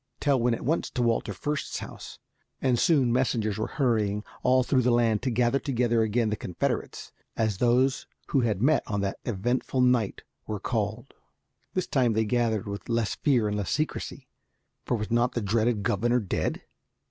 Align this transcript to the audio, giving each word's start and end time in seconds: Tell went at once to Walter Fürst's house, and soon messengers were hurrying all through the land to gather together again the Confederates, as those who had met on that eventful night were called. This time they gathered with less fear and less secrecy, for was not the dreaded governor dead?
Tell 0.19 0.39
went 0.39 0.55
at 0.55 0.65
once 0.65 0.89
to 0.89 1.03
Walter 1.03 1.31
Fürst's 1.31 1.77
house, 1.77 2.17
and 2.59 2.79
soon 2.79 3.13
messengers 3.13 3.59
were 3.59 3.67
hurrying 3.77 4.23
all 4.41 4.63
through 4.63 4.81
the 4.81 4.89
land 4.89 5.21
to 5.21 5.29
gather 5.29 5.59
together 5.59 6.01
again 6.01 6.31
the 6.31 6.35
Confederates, 6.35 7.11
as 7.37 7.59
those 7.59 8.07
who 8.29 8.39
had 8.41 8.63
met 8.63 8.81
on 8.87 9.01
that 9.01 9.19
eventful 9.25 9.81
night 9.81 10.23
were 10.47 10.59
called. 10.59 11.13
This 11.75 11.85
time 11.85 12.13
they 12.13 12.25
gathered 12.25 12.65
with 12.67 12.89
less 12.89 13.13
fear 13.13 13.47
and 13.47 13.55
less 13.55 13.69
secrecy, 13.69 14.27
for 14.85 14.97
was 14.97 15.11
not 15.11 15.33
the 15.33 15.39
dreaded 15.43 15.83
governor 15.83 16.19
dead? 16.19 16.63